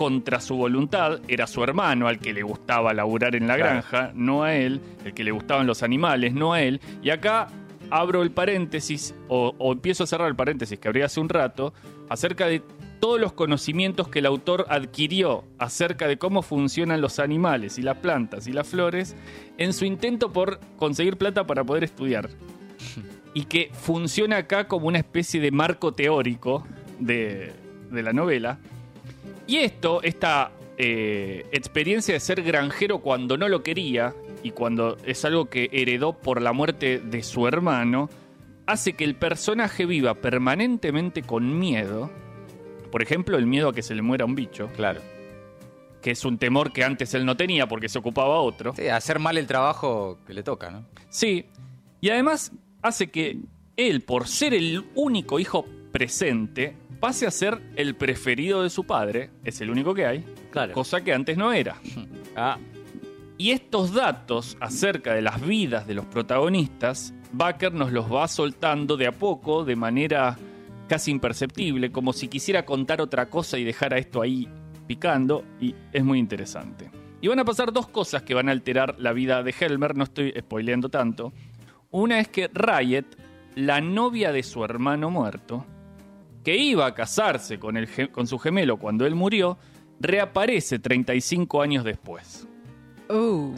contra 0.00 0.40
su 0.40 0.56
voluntad. 0.56 1.20
Era 1.28 1.46
su 1.46 1.62
hermano 1.62 2.08
al 2.08 2.18
que 2.20 2.32
le 2.32 2.42
gustaba 2.42 2.94
laburar 2.94 3.36
en 3.36 3.46
la 3.46 3.56
Claro. 3.56 3.70
granja, 3.70 4.12
no 4.14 4.44
a 4.44 4.54
él, 4.54 4.80
el 5.04 5.12
que 5.12 5.22
le 5.24 5.30
gustaban 5.30 5.66
los 5.66 5.82
animales, 5.82 6.32
no 6.32 6.54
a 6.54 6.62
él. 6.62 6.80
Y 7.02 7.10
acá 7.10 7.48
abro 7.90 8.22
el 8.22 8.30
paréntesis, 8.30 9.14
o, 9.28 9.54
o 9.58 9.72
empiezo 9.72 10.04
a 10.04 10.06
cerrar 10.06 10.28
el 10.28 10.36
paréntesis 10.36 10.78
que 10.78 10.88
abrí 10.88 11.02
hace 11.02 11.20
un 11.20 11.28
rato, 11.28 11.74
acerca 12.08 12.46
de 12.46 12.62
todos 12.98 13.20
los 13.20 13.34
conocimientos 13.34 14.08
que 14.08 14.20
el 14.20 14.26
autor 14.26 14.64
adquirió 14.70 15.44
acerca 15.58 16.08
de 16.08 16.16
cómo 16.16 16.40
funcionan 16.40 17.02
los 17.02 17.18
animales 17.18 17.76
y 17.76 17.82
las 17.82 17.98
plantas 17.98 18.46
y 18.46 18.52
las 18.54 18.68
flores 18.68 19.14
en 19.58 19.74
su 19.74 19.84
intento 19.84 20.32
por 20.32 20.60
conseguir 20.78 21.18
plata 21.18 21.46
para 21.46 21.62
poder 21.62 21.84
estudiar 21.84 22.30
y 23.34 23.44
que 23.44 23.70
funciona 23.74 24.38
acá 24.38 24.66
como 24.66 24.86
una 24.86 24.96
especie 24.98 25.42
de 25.42 25.50
marco 25.50 25.92
teórico 25.92 26.66
de, 26.98 27.52
de 27.90 28.02
la 28.02 28.14
novela. 28.14 28.58
Y 29.50 29.56
esto, 29.56 30.00
esta 30.04 30.52
eh, 30.78 31.44
experiencia 31.50 32.14
de 32.14 32.20
ser 32.20 32.40
granjero 32.44 33.00
cuando 33.00 33.36
no 33.36 33.48
lo 33.48 33.64
quería 33.64 34.14
y 34.44 34.52
cuando 34.52 34.96
es 35.04 35.24
algo 35.24 35.46
que 35.46 35.68
heredó 35.72 36.12
por 36.12 36.40
la 36.40 36.52
muerte 36.52 37.00
de 37.00 37.24
su 37.24 37.48
hermano, 37.48 38.08
hace 38.66 38.92
que 38.92 39.02
el 39.02 39.16
personaje 39.16 39.86
viva 39.86 40.14
permanentemente 40.14 41.22
con 41.22 41.58
miedo. 41.58 42.12
Por 42.92 43.02
ejemplo, 43.02 43.36
el 43.38 43.46
miedo 43.46 43.70
a 43.70 43.74
que 43.74 43.82
se 43.82 43.96
le 43.96 44.02
muera 44.02 44.24
un 44.24 44.36
bicho, 44.36 44.68
Claro. 44.76 45.00
que 46.00 46.12
es 46.12 46.24
un 46.24 46.38
temor 46.38 46.72
que 46.72 46.84
antes 46.84 47.12
él 47.14 47.26
no 47.26 47.36
tenía 47.36 47.66
porque 47.66 47.88
se 47.88 47.98
ocupaba 47.98 48.38
otro. 48.38 48.72
Sí, 48.76 48.86
hacer 48.86 49.18
mal 49.18 49.36
el 49.36 49.48
trabajo 49.48 50.20
que 50.28 50.32
le 50.32 50.44
toca, 50.44 50.70
¿no? 50.70 50.86
Sí, 51.08 51.46
y 52.00 52.10
además 52.10 52.52
hace 52.82 53.10
que 53.10 53.40
él, 53.76 54.02
por 54.02 54.28
ser 54.28 54.54
el 54.54 54.84
único 54.94 55.40
hijo 55.40 55.66
presente, 55.90 56.76
pase 57.00 57.26
a 57.26 57.30
ser 57.30 57.60
el 57.76 57.94
preferido 57.96 58.62
de 58.62 58.70
su 58.70 58.84
padre, 58.84 59.30
es 59.44 59.60
el 59.60 59.70
único 59.70 59.94
que 59.94 60.06
hay, 60.06 60.24
Claro. 60.50 60.72
cosa 60.74 61.02
que 61.02 61.12
antes 61.12 61.36
no 61.36 61.52
era. 61.52 61.76
Ah, 62.36 62.58
Y 63.38 63.50
estos 63.50 63.92
datos 63.92 64.56
acerca 64.60 65.14
de 65.14 65.22
las 65.22 65.40
vidas 65.44 65.86
de 65.86 65.94
los 65.94 66.04
protagonistas, 66.06 67.12
Baker 67.32 67.72
nos 67.72 67.90
los 67.90 68.12
va 68.12 68.28
soltando 68.28 68.96
de 68.96 69.06
a 69.06 69.12
poco, 69.12 69.64
de 69.64 69.74
manera 69.76 70.36
casi 70.88 71.10
imperceptible, 71.10 71.90
como 71.90 72.12
si 72.12 72.28
quisiera 72.28 72.64
contar 72.64 73.00
otra 73.00 73.28
cosa 73.30 73.56
y 73.58 73.64
dejara 73.64 73.98
esto 73.98 74.20
ahí 74.22 74.46
picando, 74.86 75.44
y 75.60 75.74
es 75.92 76.04
muy 76.04 76.18
interesante. 76.18 76.90
Y 77.20 77.28
van 77.28 77.38
a 77.38 77.44
pasar 77.44 77.72
dos 77.72 77.88
cosas 77.88 78.22
que 78.22 78.34
van 78.34 78.48
a 78.48 78.52
alterar 78.52 78.96
la 78.98 79.12
vida 79.12 79.42
de 79.42 79.54
Helmer, 79.58 79.96
no 79.96 80.04
estoy 80.04 80.32
spoileando 80.38 80.88
tanto. 80.88 81.32
Una 81.90 82.18
es 82.20 82.28
que 82.28 82.48
Riot, 82.52 83.06
la 83.54 83.80
novia 83.80 84.32
de 84.32 84.42
su 84.42 84.64
hermano 84.64 85.10
muerto, 85.10 85.64
que 86.44 86.56
iba 86.56 86.86
a 86.86 86.94
casarse 86.94 87.58
con, 87.58 87.76
el 87.76 88.10
con 88.10 88.26
su 88.26 88.38
gemelo 88.38 88.76
cuando 88.78 89.06
él 89.06 89.14
murió, 89.14 89.58
reaparece 90.00 90.78
35 90.78 91.62
años 91.62 91.84
después. 91.84 92.46
Uh. 93.08 93.54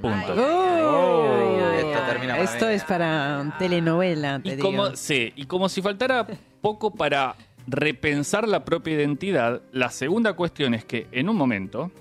Punto. 0.00 0.34
Oh. 0.36 1.70
Esta 1.78 2.06
termina 2.06 2.32
para 2.34 2.44
Esto 2.44 2.66
mí. 2.66 2.72
es 2.72 2.84
para 2.84 3.54
telenovela, 3.58 4.40
te 4.40 4.48
Y 4.48 4.56
digo. 4.56 4.68
como, 4.68 4.96
sí, 4.96 5.32
y 5.36 5.44
como 5.46 5.68
si 5.68 5.80
faltara 5.82 6.26
poco 6.60 6.92
para 6.92 7.36
repensar 7.66 8.48
la 8.48 8.64
propia 8.64 8.94
identidad, 8.94 9.62
la 9.72 9.90
segunda 9.90 10.32
cuestión 10.32 10.74
es 10.74 10.84
que 10.84 11.06
en 11.12 11.28
un 11.28 11.36
momento 11.36 11.92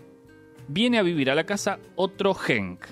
viene 0.67 0.97
a 0.97 1.03
vivir 1.03 1.29
a 1.29 1.35
la 1.35 1.45
casa 1.45 1.77
otro 1.95 2.35
Henk. 2.35 2.83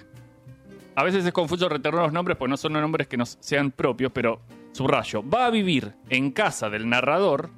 A 0.96 1.04
veces 1.04 1.25
es 1.25 1.34
confuso 1.34 1.68
retener 1.68 2.00
los 2.00 2.13
nombres, 2.13 2.38
pues 2.38 2.50
no 2.50 2.58
son 2.58 2.74
nombres 2.74 3.08
que 3.08 3.18
nos 3.18 3.38
sean 3.42 3.72
propios, 3.72 4.12
pero 4.13 4.39
subrayo. 4.75 5.24
Va 5.27 5.46
a 5.46 5.50
vivir 5.50 5.94
en 6.10 6.32
casa 6.32 6.70
del 6.70 6.89
narrador 6.89 7.50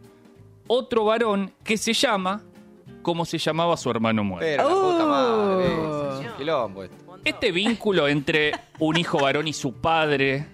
otro 0.68 1.06
varón 1.06 1.52
que 1.64 1.78
se 1.78 1.94
llama 1.94 2.44
como 3.02 3.26
se 3.26 3.38
llamaba 3.38 3.76
su 3.76 3.90
hermano 3.90 4.24
muerto. 4.24 4.46
Pero 4.46 4.70
la 4.70 4.76
puta 4.76 5.06
madre. 5.06 5.68
Oh. 5.80 6.38
quilombo 6.38 6.84
esto. 6.84 7.18
Este 7.24 7.52
vínculo 7.52 8.08
entre 8.08 8.52
un 8.80 8.98
hijo 8.98 9.20
varón 9.20 9.48
y 9.48 9.54
su 9.54 9.74
padre, 9.74 10.46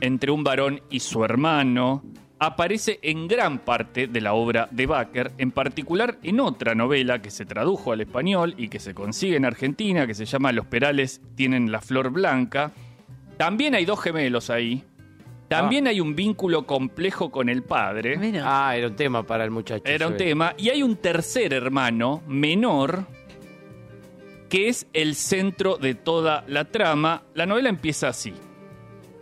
entre 0.00 0.30
un 0.30 0.42
varón 0.42 0.80
y 0.88 1.00
su 1.00 1.22
hermano, 1.22 2.02
aparece 2.38 2.98
en 3.02 3.28
gran 3.28 3.58
parte 3.58 4.06
de 4.06 4.20
la 4.20 4.32
obra 4.32 4.68
de 4.70 4.86
Baker, 4.86 5.32
en 5.36 5.50
particular 5.50 6.18
en 6.22 6.40
otra 6.40 6.74
novela 6.74 7.20
que 7.20 7.30
se 7.30 7.44
tradujo 7.44 7.92
al 7.92 8.00
español 8.00 8.54
y 8.56 8.68
que 8.68 8.78
se 8.78 8.94
consigue 8.94 9.36
en 9.36 9.44
Argentina, 9.44 10.06
que 10.06 10.14
se 10.14 10.24
llama 10.24 10.52
Los 10.52 10.66
Perales 10.66 11.20
tienen 11.34 11.70
la 11.70 11.80
flor 11.80 12.10
blanca. 12.10 12.72
También 13.36 13.74
hay 13.74 13.84
dos 13.84 14.00
gemelos 14.00 14.48
ahí. 14.48 14.82
También 15.48 15.86
hay 15.86 16.00
un 16.00 16.16
vínculo 16.16 16.66
complejo 16.66 17.30
con 17.30 17.48
el 17.48 17.62
padre. 17.62 18.16
Mira. 18.16 18.42
Ah, 18.44 18.76
era 18.76 18.88
un 18.88 18.96
tema 18.96 19.22
para 19.24 19.44
el 19.44 19.50
muchacho. 19.50 19.84
Era 19.86 20.08
un 20.08 20.16
tema. 20.16 20.54
Y 20.58 20.70
hay 20.70 20.82
un 20.82 20.96
tercer 20.96 21.52
hermano, 21.52 22.22
menor, 22.26 23.06
que 24.48 24.68
es 24.68 24.86
el 24.92 25.14
centro 25.14 25.76
de 25.76 25.94
toda 25.94 26.44
la 26.48 26.64
trama. 26.66 27.22
La 27.34 27.46
novela 27.46 27.68
empieza 27.68 28.08
así. 28.08 28.34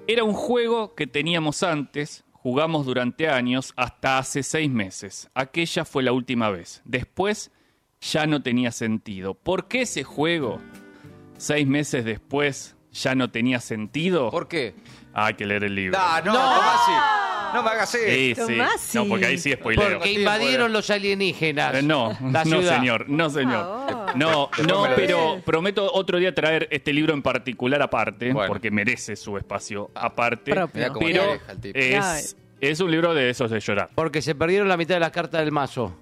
Era 0.07 0.25
un 0.25 0.35
juego 0.35 0.95
que 0.95 1.07
teníamos 1.07 1.62
antes, 1.62 2.25
jugamos 2.33 2.85
durante 2.85 3.28
años, 3.28 3.73
hasta 3.76 4.19
hace 4.19 4.43
seis 4.43 4.71
meses. 4.71 5.31
Aquella 5.35 5.85
fue 5.85 6.02
la 6.02 6.12
última 6.12 6.50
vez. 6.50 6.83
Después 6.85 7.50
ya 8.00 8.26
no 8.26 8.43
tenía 8.43 8.71
sentido. 8.71 9.35
¿Por 9.35 9.66
qué 9.66 9.83
ese 9.83 10.04
juego, 10.04 10.61
seis 11.38 11.66
meses 11.66 12.04
después, 12.04 12.76
ya 12.94 13.14
no 13.14 13.30
tenía 13.30 13.60
sentido? 13.60 14.30
¿Por 14.30 14.48
qué? 14.48 14.74
Hay 15.12 15.34
que 15.34 15.44
leer 15.46 15.64
el 15.64 15.74
libro. 15.74 15.98
Ah, 16.00 16.22
no, 16.24 16.32
Tomasi. 16.32 16.92
No 17.54 17.62
me 17.62 17.70
hagas 17.70 17.94
eso. 17.94 18.04
Sí, 18.08 18.34
sí. 18.34 18.58
Tomasi. 18.58 18.98
No, 18.98 19.06
porque 19.06 19.26
ahí 19.26 19.38
sí 19.38 19.52
spoileo. 19.52 19.90
Porque 19.98 20.12
invadieron 20.12 20.72
los 20.72 20.90
alienígenas. 20.90 21.74
Eh, 21.76 21.82
no, 21.82 22.16
La 22.32 22.44
no 22.44 22.58
ciudad. 22.58 22.76
señor, 22.78 23.08
no 23.08 23.30
señor. 23.30 23.52
favor. 23.86 24.16
No, 24.16 24.50
no, 24.66 24.86
pero 24.96 25.40
prometo 25.44 25.88
otro 25.92 26.18
día 26.18 26.34
traer 26.34 26.66
este 26.72 26.92
libro 26.92 27.14
en 27.14 27.22
particular 27.22 27.80
aparte, 27.82 28.32
Bueno. 28.32 28.48
porque 28.48 28.70
merece 28.72 29.14
su 29.14 29.36
espacio 29.38 29.90
aparte. 29.94 30.52
Propio. 30.52 30.92
Pero 30.98 31.22
es, 31.62 32.36
es 32.60 32.80
un 32.80 32.90
libro 32.90 33.14
de 33.14 33.30
esos 33.30 33.50
de 33.52 33.60
llorar. 33.60 33.90
Porque 33.94 34.20
se 34.20 34.34
perdieron 34.34 34.68
la 34.68 34.76
mitad 34.76 34.94
de 34.96 35.00
las 35.00 35.10
cartas 35.12 35.40
del 35.42 35.52
mazo. 35.52 35.94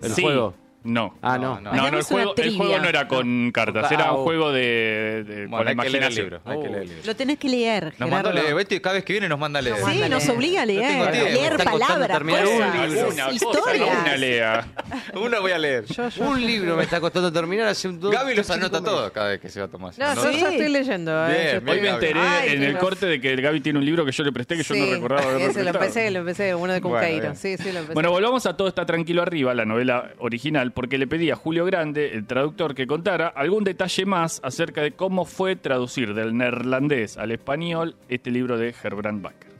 El 0.00 0.12
Sí. 0.14 0.22
juego. 0.22 0.54
No. 0.84 1.16
Ah, 1.22 1.38
No, 1.38 1.54
no. 1.54 1.60
no. 1.62 1.70
No, 1.72 1.76
no, 1.76 1.88
el 1.88 1.94
una 1.94 2.04
juego, 2.04 2.34
el 2.36 2.56
juego 2.56 2.78
no 2.78 2.88
era 2.88 3.08
con 3.08 3.50
cartas, 3.52 3.90
era 3.90 4.12
un 4.12 4.22
juego 4.24 4.52
de, 4.52 5.24
de- 5.26 5.46
Bueno, 5.46 5.56
con 5.56 5.68
hay 5.68 5.74
que 5.76 5.90
leer 5.90 6.04
el 6.04 6.12
imaginación. 6.12 6.24
libro. 6.24 6.40
Hay 6.44 6.60
que 6.60 6.68
leer 6.68 6.82
el 6.82 6.88
libro. 6.90 7.02
Lo 7.06 7.16
tenés 7.16 7.38
que 7.38 7.48
leer, 7.48 7.94
Nos 7.98 8.10
manda 8.10 8.32
leer. 8.32 8.58
Este 8.58 8.80
cada 8.80 8.94
vez 8.96 9.04
que 9.04 9.12
viene 9.14 9.28
nos 9.28 9.38
manda 9.38 9.58
a 9.58 9.62
leer. 9.62 9.76
Sí, 9.84 10.02
nos 10.08 10.28
obliga 10.28 10.62
a 10.62 10.66
leer, 10.66 11.12
leer 11.14 11.56
palabras, 11.64 12.18
cosas, 12.20 13.32
historias. 13.34 13.88
alguna 13.90 14.16
lea. 14.16 14.66
Uno 15.14 15.40
voy 15.40 15.52
a 15.52 15.58
leer. 15.58 15.84
Un 16.18 16.40
libro 16.46 16.76
me 16.76 16.82
está 16.84 17.00
costando 17.00 17.32
terminar 17.32 17.66
hace 17.68 17.88
un 17.88 17.98
Gaby 18.00 18.34
los 18.34 18.50
anota 18.50 18.80
meses. 18.80 18.84
todo 18.94 19.12
cada 19.12 19.28
vez 19.30 19.40
que 19.40 19.48
se 19.48 19.60
va 19.60 19.66
a 19.66 19.68
tomar. 19.70 19.92
No, 19.98 20.14
¿no? 20.14 20.22
yo 20.22 20.30
ya 20.32 20.50
estoy 20.50 20.68
leyendo. 20.68 21.12
eh, 21.30 21.60
Hoy 21.66 21.80
me 21.80 21.88
enteré 21.88 22.52
en 22.52 22.62
el 22.62 22.78
corte 22.78 23.06
de 23.06 23.20
que 23.20 23.32
el 23.32 23.40
Gaby 23.40 23.60
tiene 23.60 23.78
un 23.78 23.84
libro 23.86 24.04
que 24.04 24.12
yo 24.12 24.22
le 24.22 24.32
presté 24.32 24.56
que 24.56 24.62
yo 24.62 24.74
no 24.74 24.84
recordaba 24.92 25.22
haberlo 25.30 25.62
lo 25.62 25.70
empecé, 25.70 26.10
lo 26.10 26.18
empecé, 26.20 26.54
uno 26.54 26.72
de 26.72 26.80
Cunqueiro. 26.80 27.34
sí, 27.34 27.56
sí, 27.56 27.72
lo 27.72 27.78
empecé. 27.80 27.94
Bueno, 27.94 28.10
volvamos 28.10 28.44
a 28.46 28.54
Todo 28.56 28.68
está 28.68 28.84
tranquilo 28.86 29.22
arriba, 29.22 29.54
la 29.54 29.64
novela 29.64 30.10
original, 30.18 30.72
porque 30.74 30.98
le 30.98 31.06
pedí 31.06 31.30
a 31.30 31.36
Julio 31.36 31.64
Grande, 31.64 32.12
el 32.12 32.26
traductor, 32.26 32.74
que 32.74 32.86
contara 32.86 33.28
algún 33.28 33.64
detalle 33.64 34.04
más 34.04 34.40
acerca 34.42 34.82
de 34.82 34.92
cómo 34.92 35.24
fue 35.24 35.56
traducir 35.56 36.14
del 36.14 36.36
neerlandés 36.36 37.16
al 37.16 37.30
español 37.30 37.96
este 38.08 38.30
libro 38.30 38.58
de 38.58 38.74
Herbrand 38.82 39.22
Bakker. 39.22 39.53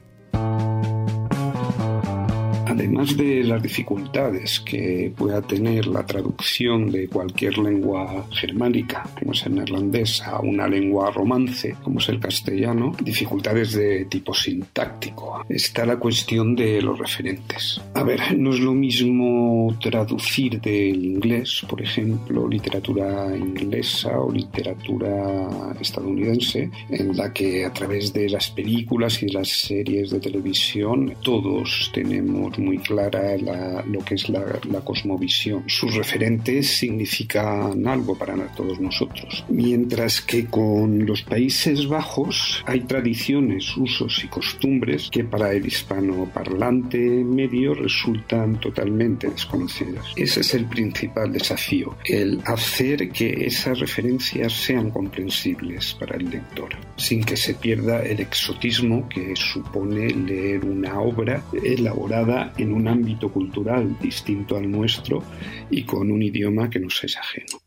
Además 2.75 3.15
de 3.15 3.41
las 3.45 3.63
dificultades 3.63 4.59
que 4.59 5.09
pueda 5.15 5.41
tener 5.41 5.87
la 5.87 6.05
traducción 6.05 6.91
de 6.91 7.07
cualquier 7.07 7.57
lengua 7.57 8.27
germánica, 8.31 9.09
como 9.17 9.31
es 9.31 9.45
el 9.45 9.55
neerlandés, 9.55 10.21
a 10.23 10.41
una 10.41 10.67
lengua 10.67 11.09
romance, 11.09 11.77
como 11.81 11.99
es 11.99 12.09
el 12.09 12.19
castellano, 12.19 12.91
dificultades 13.01 13.71
de 13.75 14.03
tipo 14.05 14.33
sintáctico, 14.33 15.45
está 15.47 15.85
la 15.85 15.95
cuestión 15.95 16.53
de 16.53 16.81
los 16.81 16.99
referentes. 16.99 17.79
A 17.93 18.03
ver, 18.03 18.37
no 18.37 18.49
es 18.49 18.59
lo 18.59 18.73
mismo 18.73 19.73
traducir 19.81 20.59
del 20.59 21.05
inglés, 21.05 21.65
por 21.69 21.81
ejemplo, 21.81 22.45
literatura 22.45 23.33
inglesa 23.37 24.19
o 24.19 24.29
literatura 24.29 25.47
estadounidense, 25.79 26.69
en 26.89 27.15
la 27.15 27.31
que 27.31 27.63
a 27.63 27.71
través 27.71 28.11
de 28.11 28.27
las 28.27 28.49
películas 28.49 29.23
y 29.23 29.27
de 29.27 29.33
las 29.33 29.47
series 29.47 30.09
de 30.09 30.19
televisión 30.19 31.13
todos 31.23 31.89
tenemos 31.93 32.57
muy 32.65 32.77
clara 32.79 33.37
la- 33.37 33.83
lo 33.85 33.99
que 33.99 34.15
es 34.15 34.27
la, 34.29 34.43
la 34.69 34.81
cosmovisión. 34.81 35.63
Sus 35.67 35.93
referentes 35.95 36.77
significan 36.77 37.87
algo 37.87 38.17
para 38.17 38.35
todos 38.55 38.79
nosotros. 38.79 39.45
Mientras 39.49 40.21
que 40.21 40.45
con 40.45 41.05
los 41.05 41.21
Países 41.21 41.87
Bajos 41.87 42.63
hay 42.65 42.81
tradiciones, 42.81 43.75
usos 43.77 44.23
y 44.23 44.27
costumbres 44.27 45.09
que 45.11 45.23
para 45.23 45.51
el 45.53 45.65
hispanoparlante 45.65 46.97
medio 47.23 47.73
resultan 47.73 48.59
totalmente 48.59 49.29
desconocidas. 49.29 50.05
Ese 50.15 50.41
es 50.41 50.53
el 50.53 50.65
principal 50.65 51.31
desafío, 51.31 51.95
el 52.05 52.41
hacer 52.45 53.09
que 53.09 53.45
esas 53.45 53.79
referencias 53.79 54.53
sean 54.53 54.89
comprensibles 54.89 55.93
para 55.99 56.17
el 56.17 56.29
lector, 56.29 56.69
sin 56.97 57.23
que 57.23 57.37
se 57.37 57.53
pierda 57.53 58.01
el 58.03 58.19
exotismo 58.19 59.07
que 59.09 59.35
supone 59.35 60.09
leer 60.09 60.65
una 60.65 60.99
obra 60.99 61.43
elaborada 61.63 62.53
en 62.57 62.73
un 62.73 62.87
ámbito 62.87 63.31
cultural 63.31 63.97
distinto 63.99 64.57
al 64.57 64.69
nuestro 64.69 65.23
y 65.69 65.83
con 65.83 66.11
un 66.11 66.21
idioma 66.21 66.69
que 66.69 66.79
nos 66.79 67.03
es 67.03 67.17
ajeno. 67.17 67.59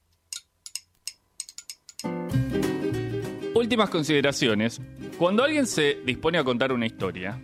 Últimas 3.55 3.91
consideraciones. 3.91 4.81
Cuando 5.19 5.43
alguien 5.43 5.67
se 5.67 5.99
dispone 6.07 6.39
a 6.39 6.45
contar 6.45 6.73
una 6.73 6.87
historia, 6.87 7.41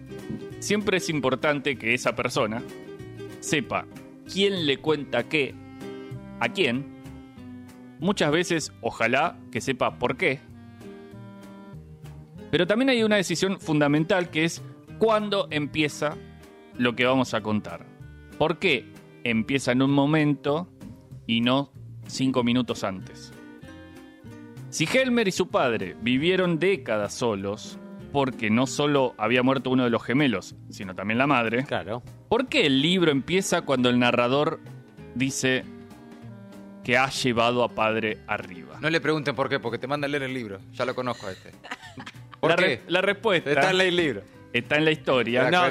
siempre 0.61 0.99
es 0.99 1.09
importante 1.09 1.77
que 1.77 1.93
esa 1.93 2.15
persona 2.15 2.63
sepa 3.41 3.85
quién 4.33 4.67
le 4.67 4.79
cuenta 4.79 5.25
qué, 5.25 5.55
a 6.41 6.49
quién. 6.49 6.87
Muchas 7.99 8.31
veces, 8.31 8.73
ojalá 8.81 9.39
que 9.51 9.61
sepa 9.61 9.99
por 9.99 10.17
qué. 10.17 10.41
Pero 12.51 12.67
también 12.67 12.91
hay 12.91 13.03
una 13.03 13.17
decisión 13.17 13.59
fundamental 13.59 14.31
que 14.31 14.45
es 14.45 14.63
cuándo 14.99 15.49
empieza 15.51 16.17
lo 16.79 16.95
que 16.97 17.05
vamos 17.05 17.35
a 17.35 17.41
contar. 17.41 17.85
¿Por 18.39 18.59
qué 18.59 18.93
empieza 19.25 19.73
en 19.73 19.83
un 19.83 19.91
momento 19.93 20.69
y 21.27 21.41
no 21.41 21.73
cinco 22.07 22.43
minutos 22.45 22.85
antes? 22.85 23.33
Si 24.71 24.89
Helmer 24.93 25.29
y 25.29 25.33
su 25.33 25.49
padre 25.49 25.97
vivieron 26.03 26.59
décadas 26.59 27.15
solos, 27.15 27.79
porque 28.13 28.51
no 28.51 28.67
solo 28.67 29.15
había 29.19 29.43
muerto 29.43 29.71
uno 29.71 29.85
de 29.85 29.91
los 29.91 30.03
gemelos, 30.03 30.57
sino 30.71 30.95
también 30.95 31.19
la 31.19 31.27
madre, 31.27 31.65
Claro. 31.65 32.03
¿por 32.29 32.49
qué 32.49 32.67
el 32.67 32.81
libro 32.83 33.11
empieza 33.13 33.63
cuando 33.63 33.89
el 33.89 33.99
narrador 33.99 34.61
dice 35.15 35.65
que 36.83 36.97
ha 36.99 37.09
llevado 37.09 37.63
a 37.65 37.69
padre 37.69 38.19
arriba? 38.27 38.79
No 38.81 38.91
le 38.91 39.01
pregunten 39.01 39.35
por 39.37 39.49
qué, 39.49 39.59
porque 39.61 39.79
te 39.79 39.87
manda 39.87 40.07
a 40.07 40.09
leer 40.09 40.25
el 40.25 40.35
libro. 40.35 40.59
Ya 40.73 40.85
lo 40.85 40.95
conozco 40.95 41.27
a 41.29 41.33
este. 41.33 41.51
¿Por 42.41 42.51
la, 42.51 42.57
qué? 42.57 42.63
re- 42.63 42.83
la 42.89 43.01
respuesta 43.01 43.51
Está 43.51 43.71
en 43.71 43.81
el 43.81 43.97
libro. 43.97 44.23
Está 44.59 44.77
en 44.77 44.85
la 44.85 44.91
historia. 44.93 45.51
No, 45.51 45.51
No, 45.51 45.67
Eh, 45.67 45.71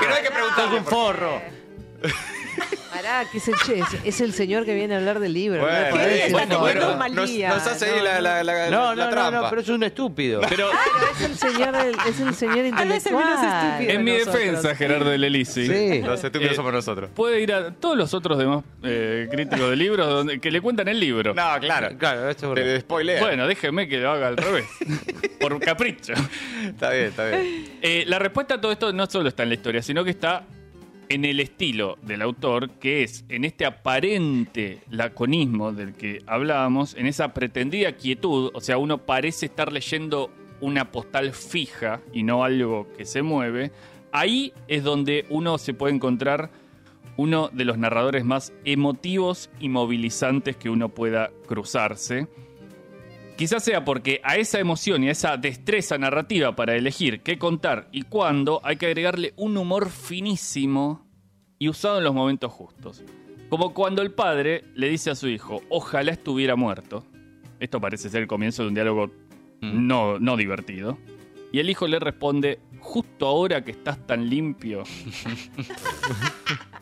que 0.00 0.06
no 0.08 0.14
hay 0.14 0.22
que 0.22 0.30
preguntarle. 0.30 0.78
un 0.78 0.84
forro. 0.84 1.42
Pará, 3.04 3.30
que 3.30 3.38
es 3.38 3.48
el, 3.48 3.54
che- 3.66 3.78
es, 3.80 3.86
es 4.04 4.20
el 4.20 4.32
señor 4.32 4.64
que 4.64 4.74
viene 4.74 4.94
a 4.94 4.98
hablar 4.98 5.20
del 5.20 5.32
libro. 5.32 5.60
¿no? 5.60 5.66
Bueno, 5.68 5.90
Por 5.90 6.00
¿Qué? 6.00 6.14
eso. 6.26 6.26
Está 6.26 6.32
bueno, 6.38 6.58
comiendo 6.58 6.84
bueno, 6.86 6.98
mal 6.98 7.14
nos, 7.14 7.30
día. 7.30 7.48
nos 7.50 7.66
hace 7.66 7.84
ahí 7.86 7.98
No, 7.98 8.04
la, 8.04 8.20
la, 8.20 8.44
la, 8.44 8.70
No, 8.70 8.94
la 8.94 8.94
no, 8.94 9.04
no, 9.04 9.10
trampa. 9.10 9.30
no, 9.42 9.50
pero 9.50 9.60
es 9.62 9.68
un 9.68 9.82
estúpido. 9.82 10.40
Pero 10.48 10.68
Claro, 10.70 11.12
es 11.12 11.20
el 11.22 11.36
señor, 11.36 11.76
del- 11.76 11.96
es 12.08 12.20
el 12.20 12.34
señor 12.34 12.56
Ah, 12.56 12.60
el 12.60 12.66
intelectual. 12.66 13.32
estúpido. 13.32 13.90
en 13.92 14.04
mi 14.04 14.12
Nosotros. 14.12 14.34
defensa, 14.34 14.74
Gerardo 14.74 15.10
de 15.10 15.18
Lelisi. 15.18 15.66
Sí. 15.66 16.02
Los 16.02 16.24
estúpidos 16.24 16.52
Eh, 16.52 16.56
somos 16.56 16.72
nosotros. 16.72 17.10
Puede 17.14 17.40
ir 17.40 17.52
a 17.52 17.72
todos 17.74 17.96
los 17.96 18.14
otros 18.14 18.38
demás 18.38 18.64
eh, 18.82 19.28
críticos 19.30 19.70
de 19.70 19.76
libros 19.76 20.06
donde, 20.08 20.40
que 20.40 20.50
le 20.50 20.60
cuentan 20.60 20.88
el 20.88 20.98
libro. 21.00 21.34
No, 21.34 21.58
claro. 21.60 21.96
Claro, 21.98 22.28
esto 22.30 22.54
es 22.56 22.64
Te 22.64 22.80
spoilea. 22.80 23.20
Bueno, 23.20 23.46
déjeme 23.46 23.88
que 23.88 23.98
lo 23.98 24.10
haga 24.12 24.28
al 24.28 24.36
revés. 24.36 24.64
Por 25.40 25.58
capricho. 25.60 26.14
Está 26.64 26.90
bien, 26.90 27.04
está 27.06 27.26
bien. 27.26 27.78
Eh, 27.82 28.04
la 28.06 28.18
respuesta 28.18 28.54
a 28.54 28.60
todo 28.60 28.72
esto 28.72 28.92
no 28.92 29.06
solo 29.06 29.28
está 29.28 29.42
en 29.42 29.50
la 29.50 29.54
historia, 29.56 29.82
sino 29.82 30.02
que 30.04 30.10
está 30.10 30.44
en 31.08 31.24
el 31.24 31.40
estilo 31.40 31.98
del 32.02 32.22
autor, 32.22 32.70
que 32.70 33.02
es 33.02 33.24
en 33.28 33.44
este 33.44 33.66
aparente 33.66 34.80
laconismo 34.90 35.72
del 35.72 35.94
que 35.94 36.22
hablábamos, 36.26 36.94
en 36.94 37.06
esa 37.06 37.34
pretendida 37.34 37.92
quietud, 37.92 38.50
o 38.54 38.60
sea, 38.60 38.78
uno 38.78 38.98
parece 38.98 39.46
estar 39.46 39.72
leyendo 39.72 40.30
una 40.60 40.90
postal 40.90 41.32
fija 41.32 42.00
y 42.12 42.22
no 42.22 42.44
algo 42.44 42.88
que 42.96 43.04
se 43.04 43.22
mueve, 43.22 43.72
ahí 44.12 44.52
es 44.68 44.82
donde 44.84 45.26
uno 45.28 45.58
se 45.58 45.74
puede 45.74 45.94
encontrar 45.94 46.50
uno 47.16 47.48
de 47.52 47.64
los 47.64 47.78
narradores 47.78 48.24
más 48.24 48.52
emotivos 48.64 49.50
y 49.60 49.68
movilizantes 49.68 50.56
que 50.56 50.70
uno 50.70 50.88
pueda 50.88 51.30
cruzarse. 51.46 52.26
Quizás 53.36 53.64
sea 53.64 53.84
porque 53.84 54.20
a 54.22 54.36
esa 54.36 54.60
emoción 54.60 55.02
y 55.02 55.08
a 55.08 55.12
esa 55.12 55.36
destreza 55.36 55.98
narrativa 55.98 56.54
para 56.54 56.76
elegir 56.76 57.20
qué 57.22 57.36
contar 57.36 57.88
y 57.90 58.02
cuándo 58.02 58.60
hay 58.62 58.76
que 58.76 58.86
agregarle 58.86 59.34
un 59.36 59.56
humor 59.56 59.90
finísimo 59.90 61.04
y 61.58 61.68
usado 61.68 61.98
en 61.98 62.04
los 62.04 62.14
momentos 62.14 62.52
justos. 62.52 63.02
Como 63.48 63.74
cuando 63.74 64.02
el 64.02 64.12
padre 64.12 64.62
le 64.74 64.88
dice 64.88 65.10
a 65.10 65.16
su 65.16 65.28
hijo, 65.28 65.62
ojalá 65.68 66.12
estuviera 66.12 66.54
muerto. 66.54 67.04
Esto 67.58 67.80
parece 67.80 68.08
ser 68.08 68.22
el 68.22 68.28
comienzo 68.28 68.62
de 68.62 68.68
un 68.68 68.74
diálogo 68.74 69.10
no, 69.60 70.20
no 70.20 70.36
divertido. 70.36 70.96
Y 71.52 71.58
el 71.58 71.70
hijo 71.70 71.88
le 71.88 71.98
responde, 71.98 72.60
justo 72.78 73.26
ahora 73.26 73.64
que 73.64 73.72
estás 73.72 73.98
tan 74.06 74.28
limpio. 74.28 74.84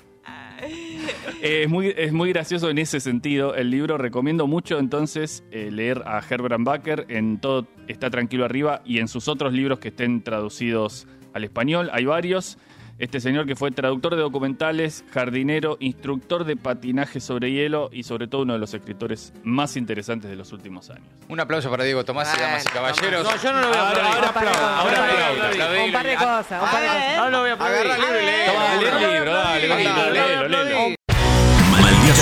Eh, 1.43 1.63
es, 1.65 1.69
muy, 1.69 1.93
es 1.97 2.13
muy 2.13 2.33
gracioso 2.33 2.71
en 2.71 2.79
ese 2.79 3.01
sentido 3.01 3.55
el 3.55 3.71
libro. 3.71 3.99
Recomiendo 3.99 4.47
mucho 4.47 4.79
entonces 4.79 5.45
eh, 5.51 5.71
leer 5.71 6.03
a 6.07 6.21
Herbert 6.29 6.57
Baker 6.61 7.07
en 7.09 7.39
Todo 7.39 7.67
está 7.89 8.11
tranquilo 8.11 8.45
arriba 8.45 8.83
y 8.85 8.99
en 8.99 9.09
sus 9.09 9.29
otros 9.29 9.53
libros 9.53 9.79
que 9.79 9.89
estén 9.89 10.23
traducidos 10.23 11.07
al 11.35 11.45
español. 11.45 11.91
Hay 11.93 12.05
varios. 12.05 12.59
Este 12.99 13.19
señor 13.21 13.47
que 13.47 13.57
fue 13.57 13.73
traductor 13.73 14.15
de 14.15 14.21
documentales, 14.21 15.05
jardinero, 15.13 15.77
instructor 15.81 16.45
de 16.45 16.57
patinaje 16.57 17.19
sobre 17.19 17.51
hielo 17.51 17.89
y 17.91 18.05
sobre 18.05 18.29
todo 18.29 18.43
uno 18.43 18.53
de 18.53 18.61
los 18.61 18.75
escritores 18.75 19.33
más 19.43 19.77
interesantes 19.77 20.31
de 20.31 20.37
los 20.37 20.53
últimos 20.53 20.89
años. 20.91 21.09
Un 21.29 21.41
aplauso 21.41 21.69
para 21.71 21.83
Diego 21.83 22.05
Tomás 22.05 22.33
y 22.37 22.41
damas 22.41 22.65
y 22.65 22.69
caballeros. 22.69 23.25
No, 23.25 23.43
yo 23.43 23.53
no 23.53 23.61
lo 23.63 23.69
voy 23.69 23.77
a 23.77 23.89
Ahora, 23.89 23.91
aplaudir. 23.91 24.15
ahora 24.15 24.29
aplaudo, 24.29 24.67
ahora 24.69 25.85
Un 25.85 25.93
par 25.93 26.07
de 26.07 26.13
aplaudo. 26.15 26.37
cosas, 26.43 26.63
Un 26.63 26.69
par 26.71 26.81
de 26.83 26.87
cosas. 26.87 27.17
No 27.17 27.31
lo 27.31 27.41
voy 27.41 27.51
a 27.51 27.53
aplaudir. 27.55 27.77
Agarra 27.91 27.95
el 27.95 28.01
libro 28.03 28.21
y 28.21 28.25
lee. 28.27 28.47
Toma, 28.47 28.77
lee 28.77 29.05
el 29.05 29.13
libro, 29.15 29.33
dale, 29.33 29.69
léelo, 29.69 30.49
léelo, 30.49 30.95